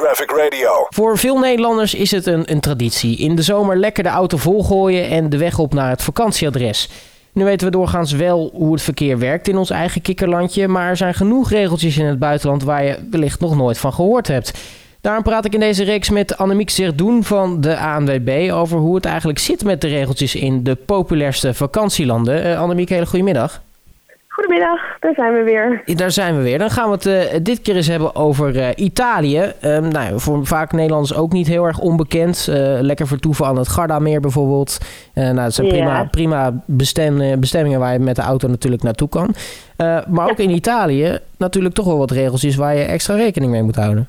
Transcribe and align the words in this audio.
Traffic 0.00 0.30
Radio. 0.30 0.86
Voor 0.88 1.18
veel 1.18 1.38
Nederlanders 1.38 1.94
is 1.94 2.10
het 2.10 2.26
een, 2.26 2.50
een 2.52 2.60
traditie. 2.60 3.16
In 3.18 3.36
de 3.36 3.42
zomer 3.42 3.76
lekker 3.76 4.02
de 4.02 4.08
auto 4.08 4.36
volgooien 4.36 5.08
en 5.08 5.30
de 5.30 5.38
weg 5.38 5.58
op 5.58 5.74
naar 5.74 5.90
het 5.90 6.02
vakantieadres. 6.02 6.88
Nu 7.32 7.44
weten 7.44 7.66
we 7.66 7.72
doorgaans 7.72 8.12
wel 8.12 8.50
hoe 8.52 8.72
het 8.72 8.82
verkeer 8.82 9.18
werkt 9.18 9.48
in 9.48 9.56
ons 9.56 9.70
eigen 9.70 10.02
kikkerlandje, 10.02 10.68
maar 10.68 10.88
er 10.88 10.96
zijn 10.96 11.14
genoeg 11.14 11.50
regeltjes 11.50 11.98
in 11.98 12.04
het 12.04 12.18
buitenland 12.18 12.64
waar 12.64 12.84
je 12.84 12.98
wellicht 13.10 13.40
nog 13.40 13.56
nooit 13.56 13.78
van 13.78 13.92
gehoord 13.92 14.28
hebt. 14.28 14.58
Daarom 15.00 15.22
praat 15.22 15.44
ik 15.44 15.54
in 15.54 15.60
deze 15.60 15.84
reeks 15.84 16.10
met 16.10 16.36
Annemiek 16.36 16.70
Zerdoen 16.70 17.24
van 17.24 17.60
de 17.60 17.78
ANWB 17.78 18.50
over 18.52 18.78
hoe 18.78 18.94
het 18.94 19.04
eigenlijk 19.04 19.38
zit 19.38 19.64
met 19.64 19.80
de 19.80 19.88
regeltjes 19.88 20.34
in 20.34 20.62
de 20.62 20.74
populairste 20.74 21.54
vakantielanden. 21.54 22.46
Uh, 22.46 22.60
Annemiek, 22.60 22.88
hele 22.88 23.06
goedemiddag. 23.06 23.62
Goedemiddag, 24.30 24.98
daar 25.00 25.14
zijn 25.14 25.32
we 25.32 25.42
weer. 25.42 25.82
Daar 25.96 26.10
zijn 26.10 26.36
we 26.36 26.42
weer. 26.42 26.58
Dan 26.58 26.70
gaan 26.70 26.86
we 26.86 26.94
het 26.94 27.06
uh, 27.06 27.38
dit 27.42 27.62
keer 27.62 27.76
eens 27.76 27.86
hebben 27.86 28.14
over 28.14 28.56
uh, 28.56 28.68
Italië. 28.76 29.52
Um, 29.64 29.88
nou, 29.88 30.20
voor 30.20 30.46
vaak 30.46 30.72
Nederlanders 30.72 31.14
ook 31.14 31.32
niet 31.32 31.46
heel 31.46 31.64
erg 31.64 31.78
onbekend. 31.78 32.46
Uh, 32.50 32.56
lekker 32.80 33.06
vertoeven 33.06 33.46
aan 33.46 33.58
het 33.58 33.68
Gardameer 33.68 34.20
bijvoorbeeld. 34.20 34.78
nou, 35.14 35.34
dat 35.34 35.54
zijn 35.54 35.68
prima, 35.68 35.98
ja. 35.98 36.04
prima 36.04 36.62
bestem, 36.66 37.40
bestemmingen 37.40 37.80
waar 37.80 37.92
je 37.92 37.98
met 37.98 38.16
de 38.16 38.22
auto 38.22 38.48
natuurlijk 38.48 38.82
naartoe 38.82 39.08
kan. 39.08 39.34
maar 40.08 40.30
ook 40.30 40.38
in 40.38 40.50
Italië 40.50 41.18
natuurlijk 41.38 41.74
toch 41.74 41.86
wel 41.86 41.98
wat 41.98 42.10
regeltjes 42.10 42.56
waar 42.56 42.74
je 42.74 42.84
extra 42.84 43.14
rekening 43.14 43.52
mee 43.52 43.62
moet 43.62 43.76
houden. 43.76 44.08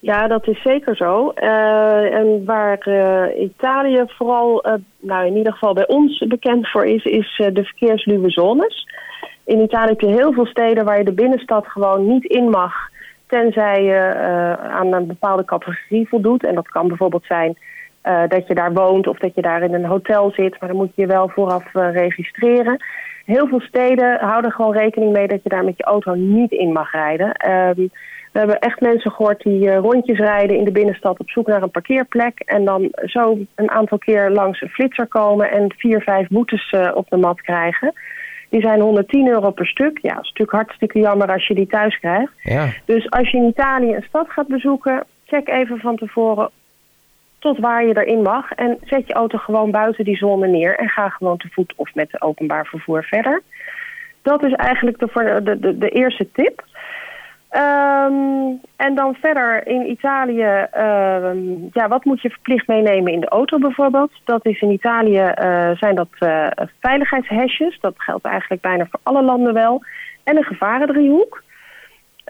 Ja, 0.00 0.26
dat 0.26 0.48
is 0.48 0.62
zeker 0.62 0.96
zo. 0.96 1.32
Uh, 1.36 2.14
en 2.14 2.44
waar 2.44 2.88
uh, 2.88 3.40
Italië 3.40 4.04
vooral, 4.06 4.66
uh, 4.66 4.72
nou 5.00 5.26
in 5.26 5.36
ieder 5.36 5.52
geval 5.52 5.74
bij 5.74 5.88
ons 5.88 6.18
bekend 6.28 6.68
voor 6.68 6.86
is, 6.86 7.04
is 7.04 7.42
de 7.52 7.64
verkeersluwe 7.64 8.30
zones. 8.30 8.86
In 9.48 9.60
Italië 9.60 9.88
heb 9.88 10.00
je 10.00 10.06
heel 10.06 10.32
veel 10.32 10.46
steden 10.46 10.84
waar 10.84 10.98
je 10.98 11.04
de 11.04 11.12
binnenstad 11.12 11.66
gewoon 11.66 12.06
niet 12.06 12.24
in 12.24 12.50
mag, 12.50 12.74
tenzij 13.26 13.82
je 13.82 14.16
aan 14.70 14.92
een 14.92 15.06
bepaalde 15.06 15.44
categorie 15.44 16.08
voldoet. 16.08 16.44
En 16.44 16.54
dat 16.54 16.68
kan 16.68 16.88
bijvoorbeeld 16.88 17.24
zijn 17.24 17.58
dat 18.28 18.46
je 18.46 18.54
daar 18.54 18.72
woont 18.72 19.06
of 19.06 19.18
dat 19.18 19.34
je 19.34 19.42
daar 19.42 19.62
in 19.62 19.74
een 19.74 19.84
hotel 19.84 20.30
zit, 20.30 20.60
maar 20.60 20.68
dan 20.68 20.78
moet 20.78 20.94
je 20.94 21.02
je 21.02 21.08
wel 21.08 21.28
vooraf 21.28 21.72
registreren. 21.72 22.84
Heel 23.24 23.46
veel 23.46 23.60
steden 23.60 24.18
houden 24.20 24.52
gewoon 24.52 24.72
rekening 24.72 25.12
mee 25.12 25.26
dat 25.26 25.42
je 25.42 25.48
daar 25.48 25.64
met 25.64 25.76
je 25.76 25.84
auto 25.84 26.14
niet 26.14 26.50
in 26.52 26.72
mag 26.72 26.92
rijden. 26.92 27.32
Ehm, 27.32 27.86
we 28.32 28.38
hebben 28.38 28.58
echt 28.58 28.80
mensen 28.80 29.10
gehoord 29.10 29.42
die 29.42 29.74
rondjes 29.74 30.18
rijden 30.18 30.56
in 30.56 30.64
de 30.64 30.72
binnenstad 30.72 31.18
op 31.18 31.30
zoek 31.30 31.46
naar 31.46 31.62
een 31.62 31.70
parkeerplek. 31.70 32.40
En 32.40 32.64
dan 32.64 32.92
zo 33.04 33.38
een 33.54 33.70
aantal 33.70 33.98
keer 33.98 34.30
langs 34.30 34.60
een 34.60 34.68
flitser 34.68 35.06
komen 35.06 35.50
en 35.50 35.74
vier, 35.76 36.00
vijf 36.00 36.28
boetes 36.28 36.74
op 36.94 37.08
de 37.08 37.16
mat 37.16 37.40
krijgen. 37.40 37.92
Die 38.48 38.60
zijn 38.60 38.80
110 38.80 39.28
euro 39.28 39.50
per 39.50 39.66
stuk. 39.66 39.98
Ja, 40.02 40.14
dat 40.14 40.24
is 40.24 40.28
natuurlijk 40.28 40.56
hartstikke 40.56 40.98
jammer 40.98 41.32
als 41.32 41.46
je 41.46 41.54
die 41.54 41.66
thuis 41.66 41.98
krijgt. 41.98 42.32
Ja. 42.42 42.68
Dus 42.84 43.10
als 43.10 43.30
je 43.30 43.36
in 43.36 43.48
Italië 43.48 43.94
een 43.94 44.04
stad 44.08 44.30
gaat 44.30 44.46
bezoeken, 44.46 45.04
check 45.26 45.48
even 45.48 45.78
van 45.78 45.96
tevoren 45.96 46.50
tot 47.38 47.58
waar 47.58 47.86
je 47.86 47.98
erin 47.98 48.22
mag. 48.22 48.52
En 48.52 48.78
zet 48.82 49.06
je 49.06 49.12
auto 49.12 49.38
gewoon 49.38 49.70
buiten 49.70 50.04
die 50.04 50.16
zone 50.16 50.46
neer 50.46 50.76
en 50.78 50.88
ga 50.88 51.08
gewoon 51.08 51.36
te 51.36 51.48
voet 51.50 51.72
of 51.76 51.94
met 51.94 52.22
openbaar 52.22 52.66
vervoer 52.66 53.04
verder. 53.04 53.42
Dat 54.22 54.44
is 54.44 54.52
eigenlijk 54.52 54.98
de, 54.98 55.40
de, 55.42 55.58
de, 55.58 55.78
de 55.78 55.88
eerste 55.88 56.28
tip. 56.32 56.64
Um, 57.50 58.60
en 58.76 58.94
dan 58.94 59.14
verder 59.14 59.66
in 59.66 59.90
Italië, 59.90 60.66
uh, 60.76 61.32
ja, 61.72 61.88
wat 61.88 62.04
moet 62.04 62.22
je 62.22 62.30
verplicht 62.30 62.66
meenemen 62.66 63.12
in 63.12 63.20
de 63.20 63.28
auto 63.28 63.58
bijvoorbeeld? 63.58 64.10
Dat 64.24 64.46
is 64.46 64.60
in 64.60 64.70
Italië, 64.70 65.32
uh, 65.40 65.70
zijn 65.70 65.94
dat 65.94 66.08
uh, 66.20 66.46
veiligheidshesjes. 66.80 67.78
Dat 67.80 67.94
geldt 67.96 68.24
eigenlijk 68.24 68.62
bijna 68.62 68.86
voor 68.90 69.00
alle 69.02 69.22
landen 69.22 69.54
wel. 69.54 69.82
En 70.24 70.36
een 70.36 70.44
gevarendriehoek. 70.44 71.42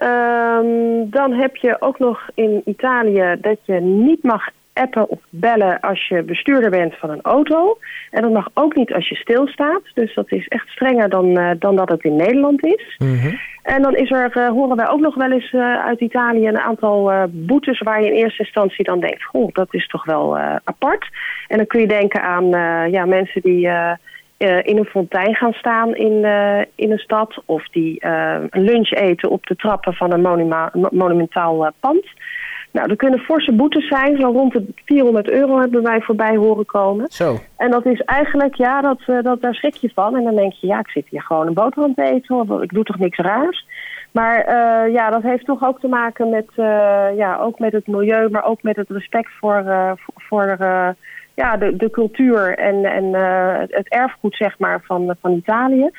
Um, 0.03 1.09
dan 1.09 1.33
heb 1.33 1.55
je 1.55 1.75
ook 1.79 1.99
nog 1.99 2.29
in 2.33 2.61
Italië 2.65 3.37
dat 3.41 3.57
je 3.63 3.73
niet 3.79 4.23
mag 4.23 4.49
appen 4.79 5.09
of 5.09 5.19
bellen 5.29 5.79
als 5.79 6.07
je 6.07 6.23
bestuurder 6.23 6.69
bent 6.69 6.95
van 6.95 7.09
een 7.09 7.21
auto. 7.21 7.77
En 8.11 8.21
dat 8.21 8.31
mag 8.31 8.47
ook 8.53 8.75
niet 8.75 8.93
als 8.93 9.09
je 9.09 9.15
stilstaat. 9.15 9.81
Dus 9.93 10.13
dat 10.13 10.31
is 10.31 10.47
echt 10.47 10.67
strenger 10.67 11.09
dan, 11.09 11.37
uh, 11.37 11.51
dan 11.59 11.75
dat 11.75 11.89
het 11.89 12.03
in 12.03 12.15
Nederland 12.15 12.65
is. 12.65 12.95
Mm 12.97 13.19
-hmm. 13.19 13.39
En 13.63 13.81
dan 13.81 13.95
is 13.95 14.11
er, 14.11 14.37
uh, 14.37 14.49
horen 14.49 14.77
wij 14.77 14.89
ook 14.89 14.99
nog 14.99 15.15
wel 15.15 15.31
eens 15.31 15.51
uh, 15.51 15.85
uit 15.85 15.99
Italië 15.99 16.47
een 16.47 16.59
aantal 16.59 17.11
boetes 17.29 17.79
waar 17.79 18.01
je 18.01 18.07
in 18.07 18.23
eerste 18.23 18.43
instantie 18.43 18.83
dan 18.83 18.99
denkt, 18.99 19.23
goh, 19.23 19.49
dat 19.53 19.73
is 19.73 19.87
toch 19.87 20.05
wel 20.05 20.37
apart. 20.63 21.07
En 21.47 21.57
dan 21.57 21.67
kun 21.67 21.79
je 21.79 21.87
denken 21.87 22.21
aan 22.21 22.49
ja, 22.91 23.05
mensen 23.05 23.41
die 23.41 23.69
in 24.63 24.77
een 24.77 24.85
fontein 24.85 25.35
gaan 25.35 25.53
staan 25.53 25.95
in, 25.95 26.25
in 26.75 26.91
een 26.91 26.97
stad. 26.97 27.41
Of 27.45 27.67
die 27.67 28.05
een 28.49 28.63
lunch 28.63 28.91
eten 28.91 29.29
op 29.29 29.45
de 29.45 29.55
trappen 29.55 29.93
van 29.93 30.11
een 30.11 30.21
monuma 30.21 30.71
monumentaal 30.91 31.71
pand. 31.79 32.05
Nou, 32.71 32.89
er 32.89 32.95
kunnen 32.95 33.19
forse 33.19 33.51
boetes 33.51 33.87
zijn. 33.87 34.17
Zo 34.17 34.31
rond 34.31 34.53
de 34.53 34.65
400 34.85 35.29
euro 35.29 35.59
hebben 35.59 35.83
wij 35.83 36.01
voorbij 36.01 36.35
horen 36.35 36.65
komen. 36.65 37.05
Zo. 37.09 37.39
En 37.57 37.71
dat 37.71 37.85
is 37.85 38.01
eigenlijk, 38.01 38.55
ja, 38.55 38.81
dat, 38.81 38.99
uh, 39.07 39.21
dat, 39.21 39.41
daar 39.41 39.53
schrik 39.53 39.75
je 39.75 39.91
van. 39.93 40.15
En 40.15 40.23
dan 40.23 40.35
denk 40.35 40.53
je, 40.53 40.67
ja, 40.67 40.79
ik 40.79 40.89
zit 40.89 41.07
hier 41.09 41.21
gewoon 41.21 41.47
een 41.47 41.53
boterham 41.53 41.93
te 41.93 42.03
eten. 42.03 42.61
Ik 42.61 42.73
doe 42.73 42.83
toch 42.83 42.99
niks 42.99 43.17
raars. 43.17 43.65
Maar 44.11 44.37
uh, 44.39 44.93
ja, 44.93 45.09
dat 45.09 45.21
heeft 45.21 45.45
toch 45.45 45.63
ook 45.63 45.79
te 45.79 45.87
maken 45.87 46.29
met, 46.29 46.47
uh, 46.57 46.65
ja, 47.15 47.37
ook 47.37 47.59
met 47.59 47.71
het 47.71 47.87
milieu, 47.87 48.29
maar 48.29 48.45
ook 48.45 48.63
met 48.63 48.75
het 48.75 48.89
respect 48.89 49.29
voor, 49.39 49.63
voor 50.15 50.57
ja, 51.35 51.57
de, 51.57 51.75
de 51.75 51.89
cultuur 51.89 52.57
en, 52.57 52.85
en 52.85 53.13
het, 53.59 53.75
het 53.75 53.89
erfgoed 53.89 54.35
zeg 54.35 54.59
maar, 54.59 54.81
van, 54.83 55.15
van 55.21 55.31
Italië. 55.31 55.89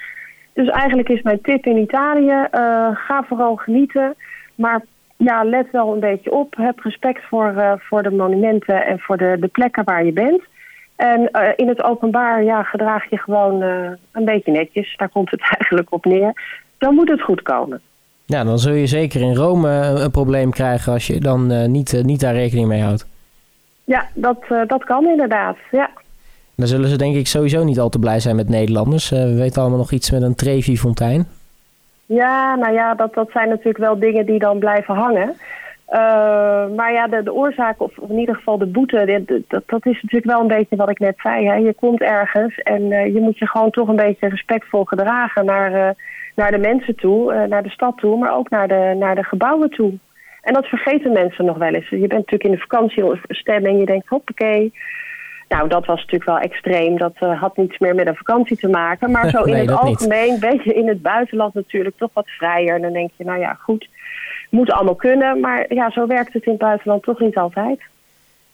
Dus 0.52 0.68
eigenlijk 0.68 1.08
is 1.08 1.22
mijn 1.22 1.40
tip 1.40 1.66
in 1.66 1.76
Italië, 1.76 2.46
ga 2.92 3.24
vooral 3.28 3.56
genieten. 3.56 4.14
Maar 4.54 4.82
ja, 5.24 5.44
let 5.44 5.70
wel 5.70 5.92
een 5.92 6.00
beetje 6.00 6.32
op. 6.32 6.54
Heb 6.56 6.78
respect 6.78 7.22
voor, 7.28 7.52
uh, 7.56 7.72
voor 7.78 8.02
de 8.02 8.10
monumenten 8.10 8.86
en 8.86 8.98
voor 8.98 9.16
de, 9.16 9.36
de 9.40 9.46
plekken 9.46 9.84
waar 9.84 10.04
je 10.04 10.12
bent. 10.12 10.42
En 10.96 11.28
uh, 11.32 11.48
in 11.56 11.68
het 11.68 11.82
openbaar 11.82 12.44
ja, 12.44 12.62
gedraag 12.62 13.10
je 13.10 13.18
gewoon 13.18 13.62
uh, 13.62 13.90
een 14.12 14.24
beetje 14.24 14.52
netjes. 14.52 14.96
Daar 14.96 15.08
komt 15.08 15.30
het 15.30 15.40
eigenlijk 15.58 15.92
op 15.92 16.04
neer. 16.04 16.32
Dan 16.78 16.94
moet 16.94 17.08
het 17.08 17.22
goed 17.22 17.42
komen. 17.42 17.80
Ja, 18.26 18.44
dan 18.44 18.58
zul 18.58 18.72
je 18.72 18.86
zeker 18.86 19.20
in 19.20 19.34
Rome 19.34 19.70
een 19.70 20.10
probleem 20.10 20.50
krijgen 20.50 20.92
als 20.92 21.06
je 21.06 21.20
dan 21.20 21.70
niet, 21.70 22.02
niet 22.02 22.20
daar 22.20 22.34
rekening 22.34 22.68
mee 22.68 22.82
houdt. 22.82 23.06
Ja, 23.84 24.08
dat, 24.14 24.44
dat 24.66 24.84
kan 24.84 25.06
inderdaad, 25.06 25.56
ja. 25.70 25.90
Dan 26.56 26.66
zullen 26.66 26.88
ze 26.88 26.96
denk 26.96 27.16
ik 27.16 27.26
sowieso 27.26 27.64
niet 27.64 27.80
al 27.80 27.88
te 27.88 27.98
blij 27.98 28.20
zijn 28.20 28.36
met 28.36 28.48
Nederlanders. 28.48 29.10
we 29.10 29.34
weten 29.34 29.60
allemaal 29.60 29.78
nog 29.78 29.92
iets 29.92 30.10
met 30.10 30.22
een 30.22 30.34
Trevi-fontein. 30.34 31.26
Ja, 32.12 32.54
nou 32.54 32.72
ja, 32.72 32.94
dat, 32.94 33.14
dat 33.14 33.30
zijn 33.30 33.48
natuurlijk 33.48 33.78
wel 33.78 33.98
dingen 33.98 34.26
die 34.26 34.38
dan 34.38 34.58
blijven 34.58 34.94
hangen. 34.94 35.28
Uh, 35.28 36.76
maar 36.76 36.92
ja, 36.92 37.06
de, 37.06 37.22
de 37.22 37.32
oorzaak, 37.32 37.80
of 37.80 37.92
in 38.08 38.18
ieder 38.18 38.34
geval 38.34 38.58
de 38.58 38.66
boete, 38.66 39.24
dat, 39.48 39.62
dat 39.66 39.86
is 39.86 40.02
natuurlijk 40.02 40.32
wel 40.32 40.40
een 40.40 40.56
beetje 40.58 40.76
wat 40.76 40.90
ik 40.90 40.98
net 40.98 41.18
zei. 41.18 41.46
Hè. 41.46 41.54
Je 41.54 41.74
komt 41.74 42.00
ergens 42.00 42.58
en 42.58 42.82
uh, 42.82 43.06
je 43.06 43.20
moet 43.20 43.38
je 43.38 43.46
gewoon 43.46 43.70
toch 43.70 43.88
een 43.88 43.96
beetje 43.96 44.28
respectvol 44.28 44.84
gedragen 44.84 45.44
naar, 45.44 45.72
uh, 45.72 45.88
naar 46.34 46.50
de 46.50 46.58
mensen 46.58 46.96
toe, 46.96 47.46
naar 47.46 47.62
de 47.62 47.70
stad 47.70 47.98
toe, 47.98 48.18
maar 48.18 48.36
ook 48.36 48.50
naar 48.50 48.68
de, 48.68 48.94
naar 48.98 49.14
de 49.14 49.24
gebouwen 49.24 49.70
toe. 49.70 49.92
En 50.42 50.52
dat 50.52 50.66
vergeten 50.66 51.12
mensen 51.12 51.44
nog 51.44 51.56
wel 51.56 51.74
eens. 51.74 51.88
Je 51.88 51.98
bent 51.98 52.12
natuurlijk 52.12 52.44
in 52.44 52.50
de 52.50 52.66
vakantiestemming, 52.68 53.78
je 53.78 53.86
denkt, 53.86 54.08
hoppakee, 54.08 54.72
nou, 55.50 55.68
dat 55.68 55.86
was 55.86 55.96
natuurlijk 55.96 56.24
wel 56.24 56.38
extreem. 56.38 56.98
Dat 56.98 57.14
uh, 57.20 57.40
had 57.40 57.56
niets 57.56 57.78
meer 57.78 57.94
met 57.94 58.06
een 58.06 58.16
vakantie 58.16 58.56
te 58.56 58.68
maken. 58.68 59.10
Maar 59.10 59.30
zo 59.34 59.42
in 59.42 59.52
nee, 59.52 59.60
het 59.60 59.70
algemeen 59.70 60.30
niet. 60.30 60.40
ben 60.40 60.60
je 60.64 60.74
in 60.74 60.88
het 60.88 61.02
buitenland 61.02 61.54
natuurlijk 61.54 61.96
toch 61.96 62.10
wat 62.12 62.28
vrijer. 62.28 62.74
En 62.74 62.82
dan 62.82 62.92
denk 62.92 63.10
je, 63.16 63.24
nou 63.24 63.40
ja, 63.40 63.58
goed, 63.60 63.88
moet 64.50 64.72
allemaal 64.72 64.94
kunnen. 64.94 65.40
Maar 65.40 65.74
ja, 65.74 65.90
zo 65.90 66.06
werkt 66.06 66.32
het 66.32 66.44
in 66.44 66.52
het 66.52 66.60
buitenland 66.60 67.02
toch 67.02 67.20
niet 67.20 67.36
altijd. 67.36 67.80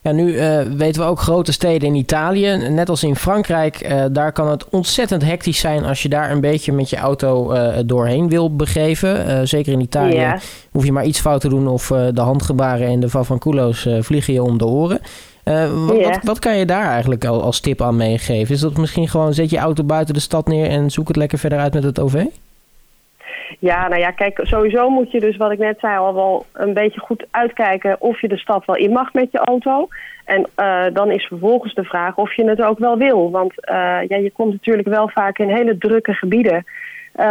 Ja, 0.01 0.13
nu 0.13 0.33
uh, 0.33 0.61
weten 0.61 1.03
we 1.03 1.09
ook 1.09 1.19
grote 1.19 1.53
steden 1.53 1.89
in 1.89 1.95
Italië, 1.95 2.57
net 2.57 2.89
als 2.89 3.03
in 3.03 3.17
Frankrijk. 3.17 3.89
Uh, 3.91 4.05
daar 4.13 4.33
kan 4.33 4.49
het 4.49 4.69
ontzettend 4.69 5.25
hectisch 5.25 5.61
zijn 5.61 5.85
als 5.85 6.03
je 6.03 6.09
daar 6.09 6.31
een 6.31 6.41
beetje 6.41 6.73
met 6.73 6.91
je 6.91 6.97
auto 6.97 7.53
uh, 7.53 7.77
doorheen 7.87 8.29
wil 8.29 8.57
begeven. 8.57 9.49
zeker 9.49 9.73
in 9.73 9.81
Italië 9.81 10.35
hoef 10.71 10.85
je 10.85 10.93
maar 10.93 11.05
iets 11.05 11.21
fout 11.21 11.41
te 11.41 11.49
doen 11.49 11.69
of 11.69 11.87
de 11.87 12.21
handgebaren 12.21 12.87
en 12.87 13.01
de 13.01 13.09
favanculo's 13.09 13.89
vliegen 14.01 14.35
je 14.35 14.43
om 14.43 14.59
de 14.59 14.67
oren. 14.67 15.01
Uh, 15.49 15.87
wat, 15.87 16.03
wat, 16.03 16.19
wat 16.23 16.39
kan 16.39 16.57
je 16.57 16.65
daar 16.65 16.91
eigenlijk 16.91 17.25
al 17.25 17.43
als 17.43 17.61
tip 17.61 17.83
aan 17.83 17.97
meegeven? 17.97 18.55
Is 18.55 18.61
dat 18.61 18.77
misschien 18.77 19.09
gewoon 19.09 19.33
zet 19.33 19.51
je 19.51 19.59
auto 19.59 19.85
buiten 19.85 20.15
de 20.15 20.21
stad 20.21 20.47
neer 20.47 20.71
en 20.71 20.91
zoek 20.91 21.09
het 21.09 21.17
lekker 21.17 21.39
verder 21.39 21.59
uit 21.59 21.75
met 21.75 21.83
het 21.83 22.01
OV? 22.01 22.25
Ja, 23.59 23.89
nou 23.89 24.01
ja, 24.01 24.11
kijk, 24.11 24.41
sowieso 24.43 24.89
moet 24.89 25.11
je 25.11 25.21
dus, 25.21 25.37
wat 25.37 25.53
ik 25.53 25.59
net 25.59 25.79
zei, 25.81 25.99
al 25.99 26.15
wel 26.15 26.47
een 26.53 26.75
beetje 26.75 27.01
goed 27.01 27.27
uitkijken 27.31 28.01
of 28.01 28.21
je 28.21 28.29
de 28.29 28.39
stad 28.39 28.65
wel 28.65 28.77
in 28.77 28.93
mag 28.93 29.13
met 29.13 29.29
je 29.31 29.39
auto. 29.39 29.89
En 30.25 30.47
uh, 30.57 30.85
dan 30.93 31.11
is 31.11 31.25
vervolgens 31.25 31.75
de 31.75 31.85
vraag 31.85 32.17
of 32.17 32.35
je 32.35 32.49
het 32.49 32.63
ook 32.63 32.79
wel 32.79 32.97
wil. 32.97 33.31
Want 33.31 33.53
uh, 33.53 33.77
ja, 34.09 34.17
je 34.17 34.33
komt 34.35 34.53
natuurlijk 34.53 34.89
wel 34.89 35.09
vaak 35.09 35.39
in 35.39 35.49
hele 35.49 35.79
drukke 35.79 36.13
gebieden 36.13 36.57
uh, 36.57 37.25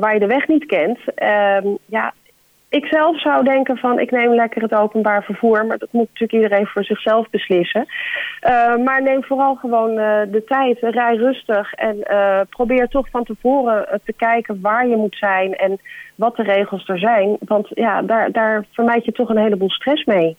waar 0.00 0.14
je 0.14 0.20
de 0.20 0.26
weg 0.26 0.48
niet 0.48 0.66
kent. 0.66 0.98
Ehm, 1.14 1.66
ja, 1.86 2.12
ik 2.68 2.84
zelf 2.84 3.20
zou 3.20 3.44
denken 3.44 3.76
van 3.76 3.98
ik 3.98 4.10
neem 4.10 4.34
lekker 4.34 4.62
het 4.62 4.74
openbaar 4.74 5.22
vervoer. 5.22 5.66
Maar 5.66 5.78
dat 5.78 5.88
moet 5.92 6.08
natuurlijk 6.08 6.32
iedereen 6.32 6.66
voor 6.66 6.84
zichzelf 6.84 7.30
beslissen. 7.30 7.86
Uh, 8.42 8.76
maar 8.84 9.02
neem 9.02 9.24
vooral 9.24 9.54
gewoon 9.54 9.90
uh, 9.90 10.20
de 10.30 10.44
tijd. 10.46 10.78
Rij 10.80 11.16
rustig. 11.16 11.72
En 11.74 11.96
uh, 12.10 12.40
probeer 12.50 12.88
toch 12.88 13.08
van 13.10 13.24
tevoren 13.24 14.00
te 14.04 14.12
kijken 14.12 14.60
waar 14.60 14.88
je 14.88 14.96
moet 14.96 15.16
zijn. 15.16 15.54
En 15.54 15.80
wat 16.14 16.36
de 16.36 16.42
regels 16.42 16.88
er 16.88 16.98
zijn. 16.98 17.36
Want 17.40 17.68
ja, 17.74 18.02
daar, 18.02 18.32
daar 18.32 18.64
vermijd 18.70 19.04
je 19.04 19.12
toch 19.12 19.28
een 19.28 19.38
heleboel 19.38 19.70
stress 19.70 20.04
mee. 20.04 20.36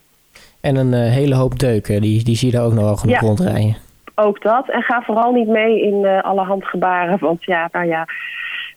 En 0.61 0.75
een 0.75 0.93
hele 0.93 1.35
hoop 1.35 1.59
deuken. 1.59 2.01
Die, 2.01 2.23
die 2.23 2.35
zie 2.35 2.51
je 2.51 2.57
daar 2.57 2.65
ook 2.65 2.73
nog 2.73 2.83
wel 2.83 2.95
genoeg 2.95 3.21
ja. 3.21 3.27
rondrijden. 3.27 3.75
Ook 4.15 4.41
dat. 4.41 4.69
En 4.69 4.81
ga 4.81 5.01
vooral 5.01 5.31
niet 5.31 5.47
mee 5.47 5.81
in 5.81 6.05
alle 6.21 6.43
handgebaren. 6.43 7.19
Want 7.19 7.43
ja, 7.43 7.69
nou 7.71 7.87
ja... 7.87 8.07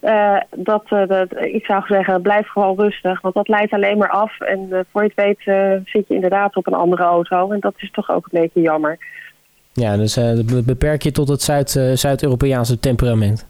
Uh, 0.03 0.37
dat, 0.57 0.85
uh, 0.91 1.07
dat, 1.07 1.37
ik 1.37 1.65
zou 1.65 1.83
zeggen, 1.87 2.23
blijf 2.23 2.49
gewoon 2.49 2.81
rustig. 2.81 3.21
Want 3.21 3.35
dat 3.35 3.49
leidt 3.49 3.73
alleen 3.73 3.99
maar 3.99 4.09
af. 4.09 4.41
En 4.41 4.67
uh, 4.71 4.79
voor 4.91 5.03
je 5.03 5.13
het 5.15 5.25
weet 5.25 5.57
zit 5.89 6.09
je 6.09 6.15
inderdaad 6.15 6.57
op 6.57 6.67
een 6.67 6.75
andere 6.75 7.03
auto. 7.03 7.51
En 7.51 7.61
dat 7.61 7.75
is 7.77 7.91
toch 7.91 8.11
ook 8.11 8.29
een 8.31 8.41
beetje 8.41 8.61
jammer. 8.61 8.99
Ja, 9.73 9.97
dus 9.97 10.21
beperk 10.65 11.03
je 11.03 11.13
tot 11.13 11.29
het 11.29 11.43
Zuid, 11.43 11.71
Zuid-Europese 11.95 12.79
temperament. 12.79 13.49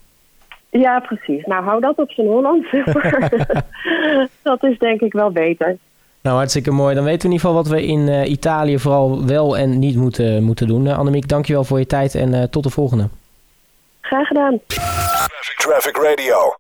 Ja, 0.71 1.01
precies. 1.01 1.45
Nou, 1.45 1.65
hou 1.65 1.81
dat 1.81 1.97
op 1.97 2.11
zijn 2.11 2.27
Holland. 2.27 2.67
dat 4.43 4.65
is 4.65 4.79
denk 4.79 5.01
ik 5.01 5.13
wel 5.13 5.31
beter. 5.31 5.77
Nou, 6.23 6.37
hartstikke 6.37 6.71
mooi. 6.71 6.95
Dan 6.95 7.05
weten 7.05 7.21
we 7.21 7.27
in 7.27 7.33
ieder 7.33 7.47
geval 7.49 7.63
wat 7.63 7.69
we 7.69 7.87
in 7.87 8.31
Italië 8.31 8.79
vooral 8.79 9.27
wel 9.27 9.57
en 9.57 9.79
niet 9.79 9.97
moeten, 9.97 10.43
moeten 10.43 10.67
doen. 10.67 10.89
Annemiek, 10.89 11.29
dankjewel 11.29 11.65
voor 11.65 11.79
je 11.79 11.87
tijd 11.87 12.15
en 12.15 12.51
tot 12.51 12.63
de 12.63 12.71
volgende. 12.71 13.09
Graag 14.01 14.27
gedaan. 14.27 14.61
Traffic 15.43 15.99
Radio. 15.99 16.55